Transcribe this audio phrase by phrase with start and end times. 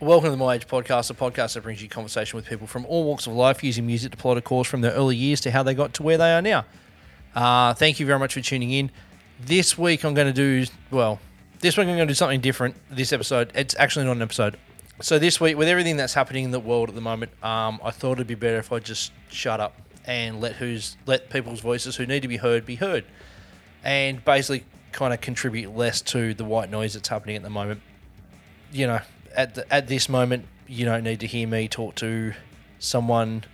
[0.00, 2.86] Welcome to the My Age Podcast, a podcast that brings you conversation with people from
[2.86, 5.50] all walks of life using music to plot a course from their early years to
[5.50, 6.64] how they got to where they are now.
[7.34, 8.92] Uh, thank you very much for tuning in.
[9.40, 11.18] This week I'm going to do, well,
[11.58, 12.76] this week I'm going to do something different.
[12.88, 14.56] This episode, it's actually not an episode.
[15.00, 17.90] So this week, with everything that's happening in the world at the moment, um, I
[17.90, 21.96] thought it'd be better if I just shut up and let who's let people's voices
[21.96, 23.04] who need to be heard be heard,
[23.82, 27.82] and basically kind of contribute less to the white noise that's happening at the moment.
[28.70, 29.00] You know,
[29.34, 32.34] at the, at this moment, you don't need to hear me talk to
[32.78, 33.44] someone,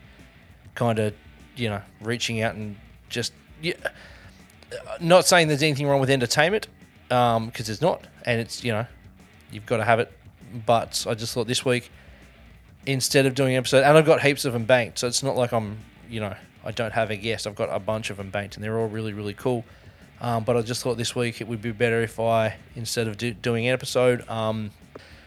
[0.74, 1.14] kind of,
[1.56, 2.76] you know, reaching out and
[3.08, 3.74] just yeah.
[5.00, 6.66] Not saying there's anything wrong with entertainment,
[7.08, 8.86] because um, there's not, and it's you know,
[9.52, 10.12] you've got to have it.
[10.66, 11.90] But I just thought this week,
[12.86, 15.36] instead of doing an episode, and I've got heaps of them banked, so it's not
[15.36, 15.78] like I'm
[16.08, 17.46] you know I don't have a guest.
[17.46, 19.64] I've got a bunch of them banked, and they're all really really cool.
[20.20, 23.16] Um, but I just thought this week it would be better if I, instead of
[23.18, 24.70] do, doing an episode, um,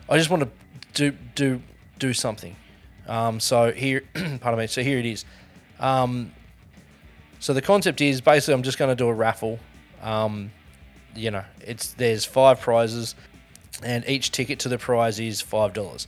[0.09, 0.49] I just want to
[0.93, 1.61] do do
[1.99, 2.55] do something.
[3.07, 4.67] Um, so here, pardon me.
[4.67, 5.25] So here it is.
[5.79, 6.33] Um,
[7.39, 9.59] so the concept is basically I'm just going to do a raffle.
[10.01, 10.51] Um,
[11.15, 13.15] you know, it's there's five prizes,
[13.83, 16.07] and each ticket to the prize is five dollars.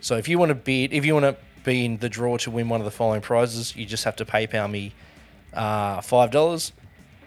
[0.00, 2.50] So if you want to bid, if you want to be in the draw to
[2.50, 4.94] win one of the following prizes, you just have to PayPal me
[5.52, 6.72] uh, five dollars,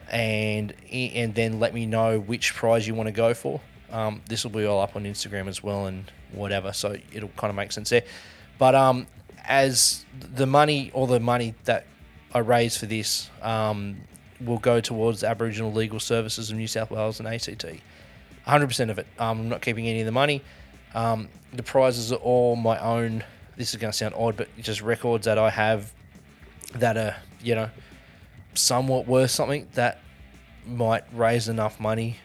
[0.09, 3.61] and and then let me know which prize you want to go for.
[3.93, 7.49] Um, this will be all up on Instagram as well and whatever, so it'll kind
[7.49, 8.03] of make sense there.
[8.57, 9.05] But um,
[9.45, 11.85] as the money, all the money that
[12.33, 13.97] I raise for this um,
[14.41, 17.65] will go towards Aboriginal legal services in New South Wales and ACT.
[18.47, 19.05] 100% of it.
[19.19, 20.41] Um, I'm not keeping any of the money.
[20.95, 23.23] Um, the prizes are all my own.
[23.57, 25.93] This is going to sound odd, but just records that I have
[26.73, 27.69] that are, you know,
[28.55, 29.99] somewhat worth something that
[30.65, 32.17] might raise enough money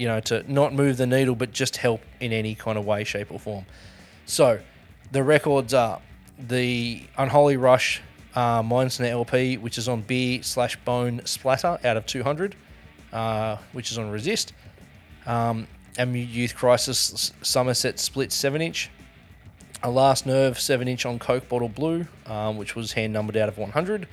[0.00, 3.04] you know, to not move the needle, but just help in any kind of way,
[3.04, 3.66] shape, or form.
[4.24, 4.60] So,
[5.12, 6.00] the records are
[6.38, 8.00] the Unholy Rush
[8.34, 12.56] uh, Mindsnare LP, which is on Beer slash Bone Splatter out of 200,
[13.12, 14.54] uh, which is on Resist.
[15.26, 15.66] Um,
[15.98, 18.88] Youth Crisis Somerset Split 7 inch.
[19.82, 23.50] A Last Nerve 7 inch on Coke Bottle Blue, um, which was hand numbered out
[23.50, 24.08] of 100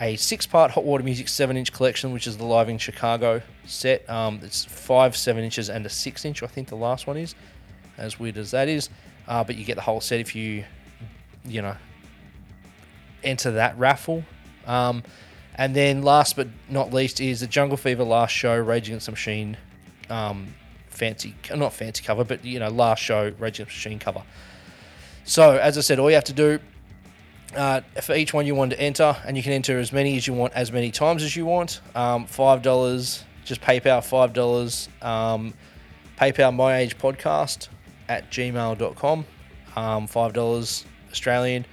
[0.00, 3.42] a six part Hot Water Music 7 inch collection, which is the Live in Chicago
[3.64, 4.08] set.
[4.10, 7.34] Um, it's five 7 inches and a 6 inch, I think the last one is,
[7.96, 8.88] as weird as that is.
[9.28, 10.64] Uh, but you get the whole set if you,
[11.44, 11.76] you know,
[13.22, 14.24] enter that raffle.
[14.66, 15.02] Um,
[15.54, 19.12] and then last but not least is the Jungle Fever last show, Rage Against the
[19.12, 19.56] Machine,
[20.10, 20.54] um,
[20.88, 24.22] fancy, not fancy cover, but, you know, last show, Rage Against the Machine cover.
[25.24, 26.58] So, as I said, all you have to do
[27.56, 30.26] uh, for each one you want to enter, and you can enter as many as
[30.26, 31.80] you want, as many times as you want.
[31.94, 34.88] Um, five dollars, just PayPal five dollars.
[35.02, 35.54] Um,
[36.18, 37.68] PayPal My Age Podcast
[38.08, 39.24] at gmail.com.
[39.76, 41.66] Um, five dollars Australian,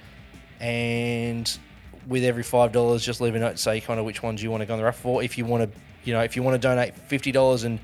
[0.60, 1.58] and
[2.06, 4.50] with every five dollars, just leave a note to say kind of which ones you
[4.50, 5.22] want to go on the raffle for.
[5.22, 7.78] If you want to, you know, if you want to donate fifty dollars and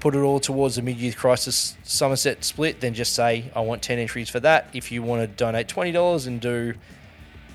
[0.00, 3.82] put it all towards the mid youth crisis Somerset split, then just say I want
[3.82, 4.68] ten entries for that.
[4.72, 6.74] If you want to donate twenty dollars and do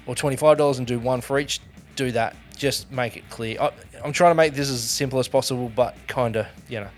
[0.06, 1.60] or $25 and do one for each,
[1.96, 2.36] do that.
[2.56, 3.60] Just make it clear.
[3.60, 3.72] I,
[4.04, 6.90] am trying to make this as simple as possible, but kind of, you know,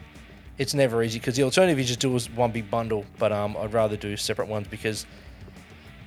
[0.58, 3.58] it's never easy because the alternative is just do as one big bundle, but um,
[3.58, 5.06] I'd rather do separate ones because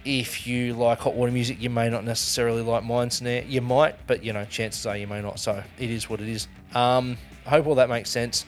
[0.05, 3.49] if you like hot water music, you may not necessarily like Mindsnare.
[3.49, 5.41] You might, but you know, chances are you may not.
[5.41, 6.47] So it is what it is.
[6.75, 8.47] Um, I hope all that makes sense.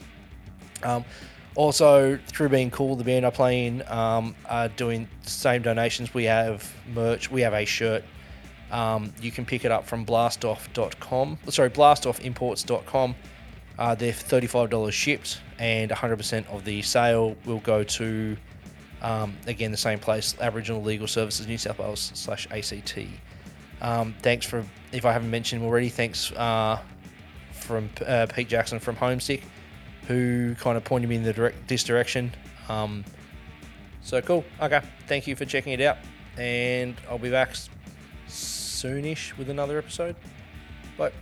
[0.85, 1.05] Um,
[1.57, 6.15] also, through being cool, the band I play in um, are doing same donations.
[6.15, 7.29] We have merch.
[7.31, 8.05] We have a shirt
[8.71, 11.39] um, you can pick it up from blastoff.com.
[11.49, 13.15] Sorry, blastoffimports.com.
[13.79, 18.37] Uh, they're $35 shipped, and 100% of the sale will go to,
[19.03, 22.99] um, again, the same place, Aboriginal Legal Services New South Wales slash ACT.
[23.81, 26.81] Um, thanks for, if I haven't mentioned already, thanks uh,
[27.53, 29.45] from uh, Pete Jackson from Homesick,
[30.09, 32.33] who kind of pointed me in the direct, this direction.
[32.69, 33.05] Um,
[34.03, 34.45] so cool.
[34.61, 34.81] Okay.
[35.07, 35.99] Thank you for checking it out,
[36.37, 37.55] and I'll be back
[38.29, 40.17] soonish with another episode.
[40.97, 41.13] Bye.